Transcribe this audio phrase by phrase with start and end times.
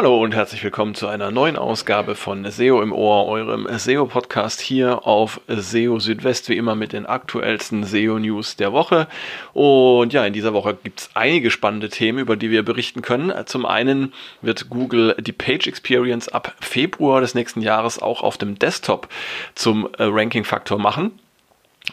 [0.00, 5.06] Hallo und herzlich willkommen zu einer neuen Ausgabe von SEO im Ohr, eurem SEO-Podcast hier
[5.06, 9.08] auf SEO Südwest, wie immer mit den aktuellsten SEO-News der Woche.
[9.52, 13.30] Und ja, in dieser Woche gibt es einige spannende Themen, über die wir berichten können.
[13.44, 18.58] Zum einen wird Google die Page Experience ab Februar des nächsten Jahres auch auf dem
[18.58, 19.06] Desktop
[19.54, 21.10] zum äh, Ranking-Faktor machen.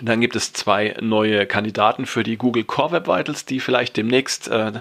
[0.01, 4.47] Dann gibt es zwei neue Kandidaten für die Google Core Web Vitals, die vielleicht demnächst
[4.47, 4.71] äh,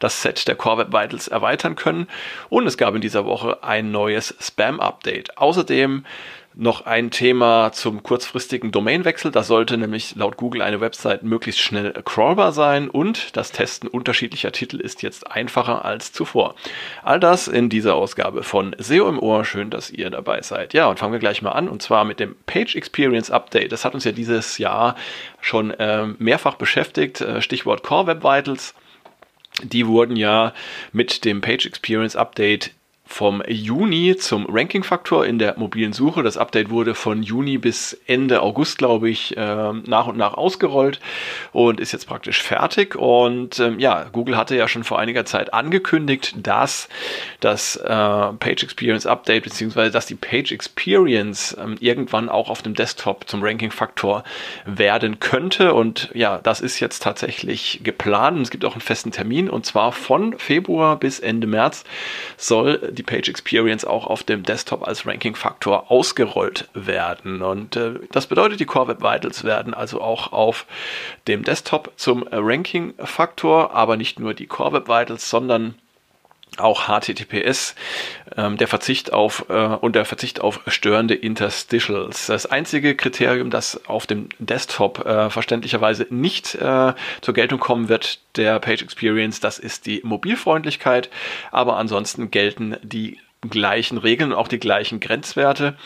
[0.00, 2.08] das Set der Core Web Vitals erweitern können.
[2.48, 5.38] Und es gab in dieser Woche ein neues Spam-Update.
[5.38, 6.04] Außerdem
[6.56, 9.30] noch ein Thema zum kurzfristigen Domainwechsel.
[9.30, 14.52] Da sollte nämlich laut Google eine Website möglichst schnell crawlbar sein und das Testen unterschiedlicher
[14.52, 16.54] Titel ist jetzt einfacher als zuvor.
[17.02, 19.44] All das in dieser Ausgabe von SEO im Ohr.
[19.44, 20.72] Schön, dass ihr dabei seid.
[20.72, 23.70] Ja, und fangen wir gleich mal an und zwar mit dem Page Experience Update.
[23.70, 24.96] Das hat uns ja dieses Jahr
[25.42, 27.20] schon äh, mehrfach beschäftigt.
[27.20, 28.74] Äh, Stichwort Core Web Vitals.
[29.62, 30.52] Die wurden ja
[30.92, 32.72] mit dem Page Experience Update
[33.06, 36.22] vom Juni zum Ranking-Faktor in der mobilen Suche.
[36.22, 41.00] Das Update wurde von Juni bis Ende August, glaube ich, äh, nach und nach ausgerollt
[41.52, 42.96] und ist jetzt praktisch fertig.
[42.96, 46.88] Und ähm, ja, Google hatte ja schon vor einiger Zeit angekündigt, dass
[47.40, 52.74] das äh, Page Experience Update beziehungsweise dass die Page Experience ähm, irgendwann auch auf dem
[52.74, 54.24] Desktop zum Ranking-Faktor
[54.64, 55.74] werden könnte.
[55.74, 58.40] Und ja, das ist jetzt tatsächlich geplant.
[58.42, 61.84] Es gibt auch einen festen Termin und zwar von Februar bis Ende März
[62.36, 67.42] soll die Page Experience auch auf dem Desktop als Ranking-Faktor ausgerollt werden.
[67.42, 70.66] Und äh, das bedeutet, die Core Web Vitals werden also auch auf
[71.28, 75.76] dem Desktop zum Ranking-Faktor, aber nicht nur die Core Web Vitals, sondern
[76.58, 77.74] auch HTTPS,
[78.36, 82.26] ähm, der Verzicht auf äh, und der Verzicht auf störende Interstitials.
[82.26, 88.20] Das einzige Kriterium, das auf dem Desktop äh, verständlicherweise nicht äh, zur Geltung kommen wird,
[88.36, 91.10] der Page Experience, das ist die Mobilfreundlichkeit.
[91.50, 93.18] Aber ansonsten gelten die
[93.50, 95.76] gleichen Regeln und auch die gleichen Grenzwerte.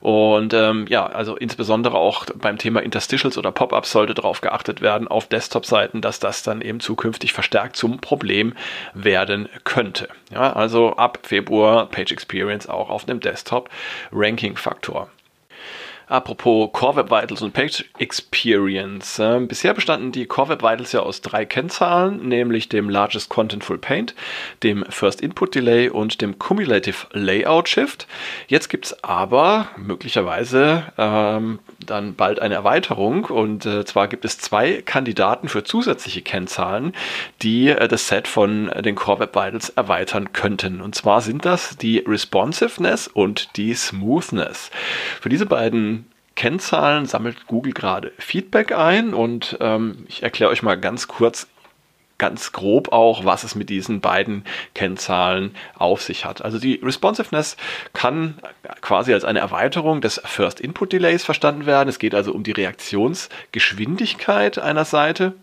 [0.00, 5.08] Und ähm, ja, also insbesondere auch beim Thema Interstitials oder Pop-ups sollte darauf geachtet werden
[5.08, 8.54] auf Desktop-Seiten, dass das dann eben zukünftig verstärkt zum Problem
[8.94, 10.08] werden könnte.
[10.32, 13.70] Ja, also ab Februar Page Experience auch auf dem Desktop
[14.12, 15.10] Ranking-Faktor.
[16.08, 19.18] Apropos Core Web Vitals und Page Experience.
[19.18, 23.78] Äh, bisher bestanden die Core Web Vitals ja aus drei Kennzahlen, nämlich dem Largest Contentful
[23.78, 24.14] Paint,
[24.62, 28.06] dem First Input Delay und dem Cumulative Layout Shift.
[28.46, 34.38] Jetzt gibt es aber möglicherweise ähm, dann bald eine Erweiterung und äh, zwar gibt es
[34.38, 36.92] zwei Kandidaten für zusätzliche Kennzahlen,
[37.42, 40.80] die äh, das Set von äh, den Core Web Vitals erweitern könnten.
[40.80, 44.70] Und zwar sind das die Responsiveness und die Smoothness.
[45.20, 45.95] Für diese beiden
[46.36, 51.48] Kennzahlen sammelt Google gerade Feedback ein und ähm, ich erkläre euch mal ganz kurz,
[52.18, 54.44] ganz grob auch, was es mit diesen beiden
[54.74, 56.42] Kennzahlen auf sich hat.
[56.42, 57.56] Also die Responsiveness
[57.94, 58.38] kann
[58.80, 61.88] quasi als eine Erweiterung des First Input Delays verstanden werden.
[61.88, 65.34] Es geht also um die Reaktionsgeschwindigkeit einer Seite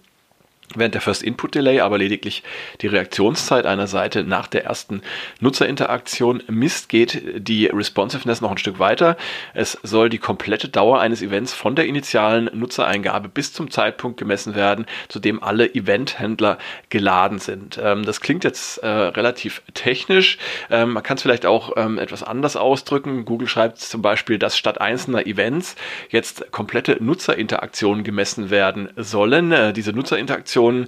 [0.75, 2.43] während der First Input Delay aber lediglich
[2.81, 5.01] die Reaktionszeit einer Seite nach der ersten
[5.39, 9.17] Nutzerinteraktion misst, geht die Responsiveness noch ein Stück weiter.
[9.53, 14.55] Es soll die komplette Dauer eines Events von der initialen Nutzereingabe bis zum Zeitpunkt gemessen
[14.55, 16.57] werden, zu dem alle Eventhändler
[16.89, 17.79] geladen sind.
[17.81, 20.37] Ähm, das klingt jetzt äh, relativ technisch.
[20.69, 23.25] Ähm, man kann es vielleicht auch ähm, etwas anders ausdrücken.
[23.25, 25.75] Google schreibt zum Beispiel, dass statt einzelner Events
[26.09, 29.51] jetzt komplette Nutzerinteraktionen gemessen werden sollen.
[29.51, 30.87] Äh, diese Nutzerinteraktionen Interaktionen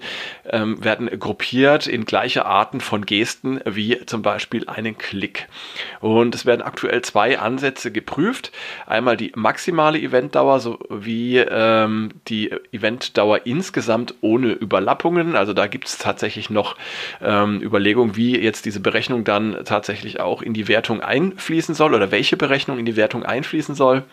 [0.50, 5.48] ähm, werden gruppiert in gleiche Arten von Gesten wie zum Beispiel einen Klick.
[6.00, 8.52] Und es werden aktuell zwei Ansätze geprüft.
[8.86, 15.36] Einmal die maximale Eventdauer sowie ähm, die Eventdauer insgesamt ohne Überlappungen.
[15.36, 16.76] Also da gibt es tatsächlich noch
[17.22, 22.12] ähm, Überlegungen, wie jetzt diese Berechnung dann tatsächlich auch in die Wertung einfließen soll oder
[22.12, 24.04] welche Berechnung in die Wertung einfließen soll.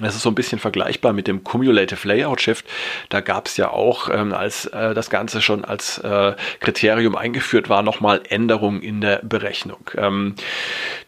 [0.00, 2.66] Das ist so ein bisschen vergleichbar mit dem Cumulative Layout Shift.
[3.08, 7.70] Da gab es ja auch, ähm, als äh, das Ganze schon als äh, Kriterium eingeführt
[7.70, 9.90] war, nochmal Änderungen in der Berechnung.
[9.96, 10.34] Ähm,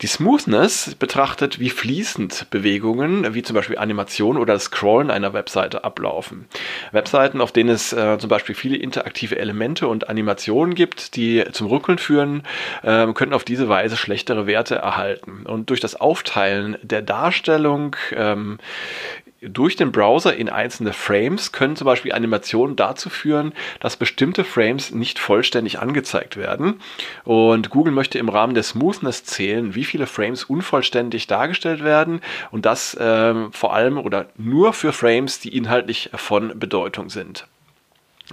[0.00, 6.46] die Smoothness betrachtet, wie fließend Bewegungen, wie zum Beispiel Animation oder Scrollen einer Webseite ablaufen.
[6.92, 11.66] Webseiten, auf denen es äh, zum Beispiel viele interaktive Elemente und Animationen gibt, die zum
[11.66, 12.42] Ruckeln führen,
[12.82, 15.44] äh, können auf diese Weise schlechtere Werte erhalten.
[15.44, 18.58] Und durch das Aufteilen der Darstellung ähm,
[19.40, 24.90] durch den Browser in einzelne Frames können zum Beispiel Animationen dazu führen, dass bestimmte Frames
[24.90, 26.80] nicht vollständig angezeigt werden.
[27.24, 32.20] Und Google möchte im Rahmen der Smoothness zählen, wie viele Frames unvollständig dargestellt werden
[32.50, 37.46] und das äh, vor allem oder nur für Frames, die inhaltlich von Bedeutung sind.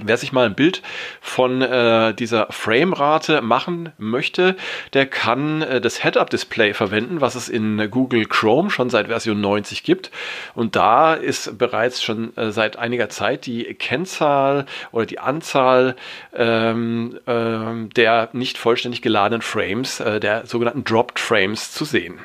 [0.03, 0.81] Wer sich mal ein Bild
[1.21, 4.57] von äh, dieser Framerate machen möchte,
[4.93, 9.83] der kann äh, das Head-Up-Display verwenden, was es in Google Chrome schon seit Version 90
[9.83, 10.11] gibt.
[10.53, 15.95] Und da ist bereits schon äh, seit einiger Zeit die Kennzahl oder die Anzahl
[16.33, 22.19] ähm, äh, der nicht vollständig geladenen Frames, äh, der sogenannten Dropped Frames zu sehen.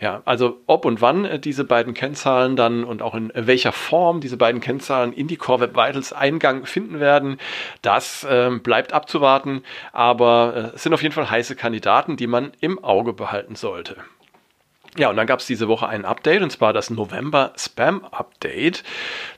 [0.00, 4.22] Ja, also ob und wann äh, diese beiden Kennzahlen dann und auch in welcher Form
[4.22, 7.38] diese beiden Kennzahlen in die Core Web Vitals Eingang finden werden, werden.
[7.82, 9.62] Das äh, bleibt abzuwarten,
[9.92, 13.96] aber äh, es sind auf jeden Fall heiße Kandidaten, die man im Auge behalten sollte.
[14.96, 18.82] Ja, und dann gab es diese Woche ein Update, und zwar das November Spam Update.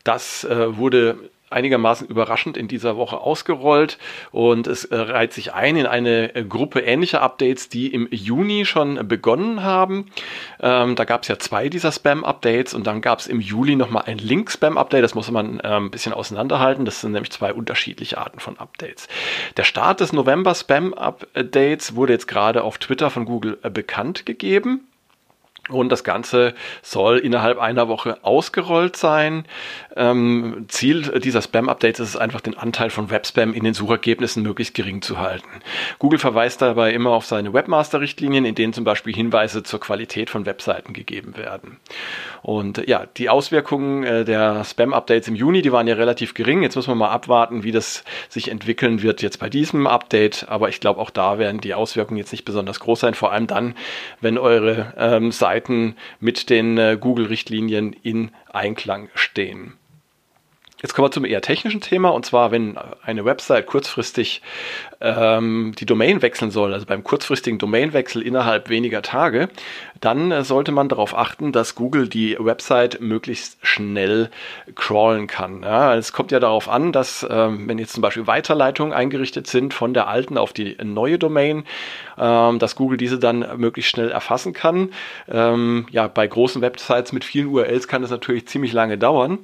[0.04, 3.98] Das äh, wurde einigermaßen überraschend in dieser Woche ausgerollt
[4.30, 8.64] und es äh, reiht sich ein in eine äh, Gruppe ähnlicher Updates, die im Juni
[8.64, 10.10] schon begonnen haben.
[10.60, 14.04] Ähm, da gab es ja zwei dieser Spam-Updates und dann gab es im Juli nochmal
[14.06, 15.04] ein Link-Spam-Update.
[15.04, 16.84] Das muss man äh, ein bisschen auseinanderhalten.
[16.84, 19.08] Das sind nämlich zwei unterschiedliche Arten von Updates.
[19.56, 24.86] Der Start des November-Spam-Updates wurde jetzt gerade auf Twitter von Google äh, bekannt gegeben.
[25.68, 29.44] Und das Ganze soll innerhalb einer Woche ausgerollt sein.
[29.94, 34.74] Ähm, Ziel dieser Spam-Updates ist es einfach, den Anteil von Webspam in den Suchergebnissen möglichst
[34.74, 35.48] gering zu halten.
[36.00, 40.46] Google verweist dabei immer auf seine Webmaster-Richtlinien, in denen zum Beispiel Hinweise zur Qualität von
[40.46, 41.78] Webseiten gegeben werden.
[42.42, 46.64] Und ja, die Auswirkungen äh, der Spam-Updates im Juni, die waren ja relativ gering.
[46.64, 50.46] Jetzt muss man mal abwarten, wie das sich entwickeln wird jetzt bei diesem Update.
[50.48, 53.14] Aber ich glaube, auch da werden die Auswirkungen jetzt nicht besonders groß sein.
[53.14, 53.74] Vor allem dann,
[54.20, 59.74] wenn eure ähm, Seiten mit den äh, Google-Richtlinien in Einklang stehen.
[60.82, 64.42] Jetzt kommen wir zum eher technischen Thema und zwar, wenn eine Website kurzfristig
[65.00, 69.48] ähm, die Domain wechseln soll, also beim kurzfristigen Domainwechsel innerhalb weniger Tage,
[70.00, 74.30] dann äh, sollte man darauf achten, dass Google die Website möglichst schnell
[74.74, 75.62] crawlen kann.
[75.62, 79.74] Ja, es kommt ja darauf an, dass ähm, wenn jetzt zum Beispiel Weiterleitungen eingerichtet sind
[79.74, 81.62] von der alten auf die neue Domain,
[82.18, 84.90] ähm, dass Google diese dann möglichst schnell erfassen kann.
[85.30, 89.38] Ähm, ja, bei großen Websites mit vielen URLs kann das natürlich ziemlich lange dauern.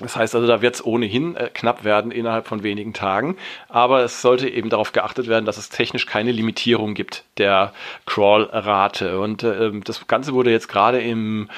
[0.00, 3.36] Das heißt also, da wird es ohnehin äh, knapp werden innerhalb von wenigen Tagen.
[3.68, 7.72] Aber es sollte eben darauf geachtet werden, dass es technisch keine Limitierung gibt der
[8.06, 9.20] Crawl-Rate.
[9.20, 11.50] Und äh, das Ganze wurde jetzt gerade im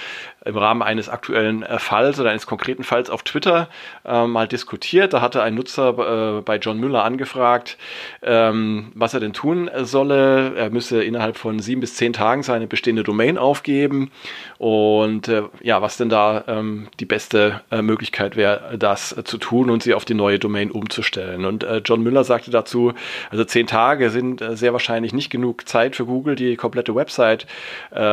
[0.44, 3.68] im Rahmen eines aktuellen äh, Falls oder eines konkreten Falls auf Twitter
[4.04, 5.12] äh, mal diskutiert.
[5.12, 7.78] Da hatte ein Nutzer äh, bei John Müller angefragt,
[8.22, 10.54] ähm, was er denn tun solle.
[10.56, 14.10] Er müsse innerhalb von sieben bis zehn Tagen seine bestehende Domain aufgeben
[14.58, 19.70] und äh, ja, was denn da ähm, die beste äh, Möglichkeit wäre, das zu tun
[19.70, 21.44] und sie auf die neue Domain umzustellen.
[21.44, 22.92] Und äh, John Müller sagte dazu,
[23.30, 27.46] also zehn Tage sind sehr wahrscheinlich nicht genug Zeit für Google, die komplette Website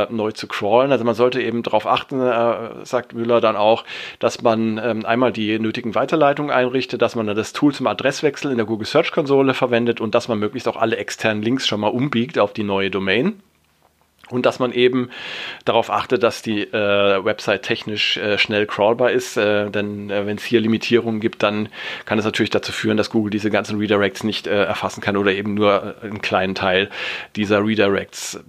[0.10, 0.92] neu zu crawlen.
[0.92, 3.84] Also man sollte eben darauf achten, äh, sagt Müller dann auch,
[4.20, 8.52] dass man ähm, einmal die nötigen Weiterleitungen einrichtet, dass man dann das Tool zum Adresswechsel
[8.52, 11.82] in der Google Search Konsole verwendet und dass man möglichst auch alle externen Links schon
[11.82, 13.42] mal umbiegt auf die neue Domain
[14.32, 15.10] und dass man eben
[15.66, 20.38] darauf achtet, dass die äh, Website technisch äh, schnell crawlbar ist, äh, denn äh, wenn
[20.38, 21.70] es hier Limitierungen gibt, dann
[22.06, 25.32] kann es natürlich dazu führen, dass Google diese ganzen Redirects nicht äh, erfassen kann oder
[25.34, 26.90] eben nur einen kleinen Teil
[27.36, 28.40] dieser Redirects.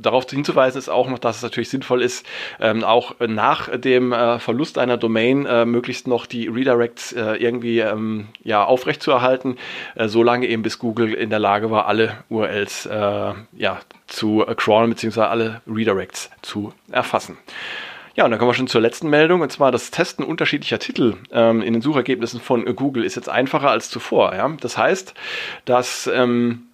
[0.00, 2.26] Darauf hinzuweisen ist auch noch, dass es natürlich sinnvoll ist,
[2.60, 8.64] ähm, auch nach dem äh, Verlust einer Domain möglichst noch die Redirects irgendwie ähm, ja,
[8.64, 9.56] aufrechtzuerhalten,
[9.94, 12.88] äh, solange eben bis Google in der Lage war, alle URLs
[13.56, 15.19] ja, zu crawlen bzw.
[15.28, 17.36] alle Redirects zu erfassen.
[18.16, 21.16] Ja, und dann kommen wir schon zur letzten Meldung, und zwar das Testen unterschiedlicher Titel
[21.30, 24.34] ähm, in den Suchergebnissen von Google ist jetzt einfacher als zuvor.
[24.34, 24.48] Ja?
[24.60, 25.14] Das heißt,
[25.64, 26.69] dass ähm,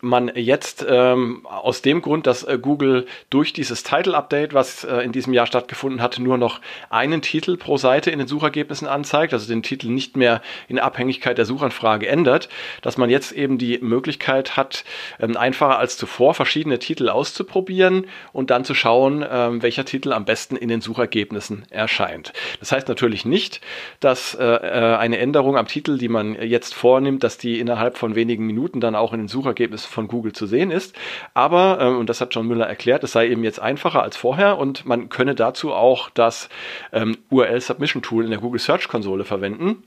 [0.00, 4.98] man jetzt ähm, aus dem Grund, dass äh, Google durch dieses Title Update, was äh,
[4.98, 9.32] in diesem Jahr stattgefunden hat, nur noch einen Titel pro Seite in den Suchergebnissen anzeigt,
[9.32, 12.48] also den Titel nicht mehr in Abhängigkeit der Suchanfrage ändert,
[12.82, 14.84] dass man jetzt eben die Möglichkeit hat,
[15.18, 20.24] ähm, einfacher als zuvor verschiedene Titel auszuprobieren und dann zu schauen, ähm, welcher Titel am
[20.24, 22.32] besten in den Suchergebnissen erscheint.
[22.60, 23.60] Das heißt natürlich nicht,
[24.00, 28.14] dass äh, äh eine Änderung am Titel, die man jetzt vornimmt, dass die innerhalb von
[28.14, 30.96] wenigen Minuten dann auch in den Suchergebnissen von Google zu sehen ist.
[31.34, 34.58] Aber, ähm, und das hat John Müller erklärt, es sei eben jetzt einfacher als vorher
[34.58, 36.48] und man könne dazu auch das
[36.92, 39.82] ähm, URL Submission Tool in der Google Search Konsole verwenden.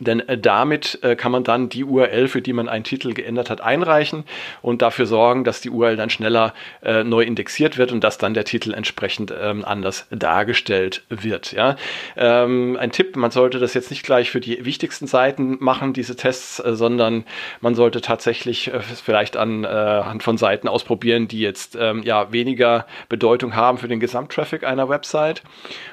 [0.00, 3.50] Denn äh, damit äh, kann man dann die URL, für die man einen Titel geändert
[3.50, 4.24] hat, einreichen
[4.62, 8.32] und dafür sorgen, dass die URL dann schneller äh, neu indexiert wird und dass dann
[8.32, 11.52] der Titel entsprechend ähm, anders dargestellt wird.
[11.52, 11.76] Ja?
[12.16, 16.16] Ähm, ein Tipp, man sollte das jetzt nicht gleich für die wichtigsten Seiten machen, diese
[16.16, 17.24] Tests, sondern
[17.60, 18.70] man sollte tatsächlich
[19.04, 23.88] vielleicht an, äh, Hand von Seiten ausprobieren, die jetzt ähm, ja weniger Bedeutung haben für
[23.88, 25.42] den Gesamttraffic einer Website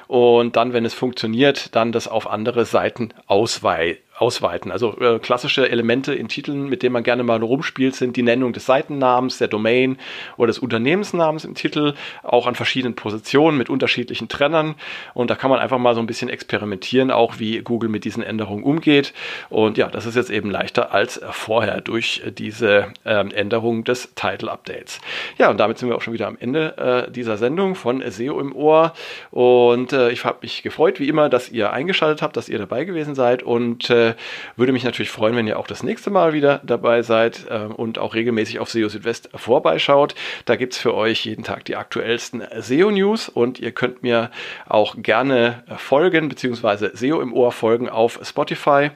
[0.06, 4.70] und dann, wenn es funktioniert, dann das auf andere Seiten ausweiten right ausweiten.
[4.70, 8.52] Also äh, klassische Elemente in Titeln, mit denen man gerne mal rumspielt, sind die Nennung
[8.52, 9.96] des Seitennamens, der Domain
[10.36, 14.74] oder des Unternehmensnamens im Titel, auch an verschiedenen Positionen mit unterschiedlichen Trennern.
[15.14, 18.22] Und da kann man einfach mal so ein bisschen experimentieren, auch wie Google mit diesen
[18.22, 19.14] Änderungen umgeht.
[19.48, 24.50] Und ja, das ist jetzt eben leichter als vorher durch diese ähm, Änderung des Title
[24.50, 25.00] Updates.
[25.38, 28.38] Ja, und damit sind wir auch schon wieder am Ende äh, dieser Sendung von SEO
[28.38, 28.92] im Ohr.
[29.30, 32.84] Und äh, ich habe mich gefreut, wie immer, dass ihr eingeschaltet habt, dass ihr dabei
[32.84, 34.09] gewesen seid und äh,
[34.56, 37.98] würde mich natürlich freuen, wenn ihr auch das nächste Mal wieder dabei seid äh, und
[37.98, 40.14] auch regelmäßig auf SEO Südwest vorbeischaut.
[40.44, 44.30] Da gibt es für euch jeden Tag die aktuellsten SEO-News und ihr könnt mir
[44.68, 48.90] auch gerne folgen, beziehungsweise SEO im Ohr folgen auf Spotify.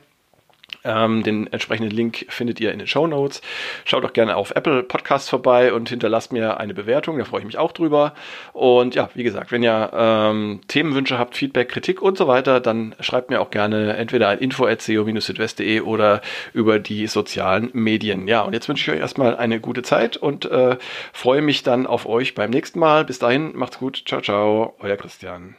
[0.85, 3.41] Ähm, den entsprechenden Link findet ihr in den Show Notes.
[3.85, 7.47] Schaut doch gerne auf Apple Podcasts vorbei und hinterlasst mir eine Bewertung, da freue ich
[7.47, 8.14] mich auch drüber.
[8.53, 12.95] Und ja, wie gesagt, wenn ihr ähm, Themenwünsche habt, Feedback, Kritik und so weiter, dann
[13.00, 16.21] schreibt mir auch gerne entweder ein info at südwestde oder
[16.53, 18.29] über die sozialen Medien.
[18.29, 20.76] Ja, und jetzt wünsche ich euch erstmal eine gute Zeit und äh,
[21.12, 23.05] freue mich dann auf euch beim nächsten Mal.
[23.05, 24.03] Bis dahin, macht's gut.
[24.07, 25.57] Ciao, ciao, euer Christian.